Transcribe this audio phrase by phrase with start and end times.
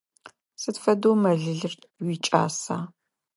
[0.61, 1.73] Сыд фэдэу мэлылыр
[2.05, 2.77] уикӏаса?